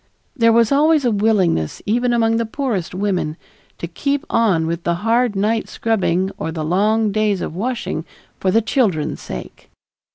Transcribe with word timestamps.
There 0.35 0.51
was 0.51 0.71
always 0.71 1.05
a 1.05 1.11
willingness, 1.11 1.79
even 1.85 2.11
among 2.11 2.37
the 2.37 2.45
poorest 2.47 2.95
women, 2.95 3.37
to 3.77 3.85
keep 3.85 4.25
on 4.31 4.65
with 4.65 4.81
the 4.83 4.95
hard 5.05 5.35
night 5.35 5.69
scrubbing 5.69 6.31
or 6.39 6.51
the 6.51 6.65
long 6.65 7.11
days 7.11 7.39
of 7.39 7.55
washing 7.55 8.03
for 8.39 8.49
the 8.49 8.63
children's 8.63 9.21
sake. 9.21 9.69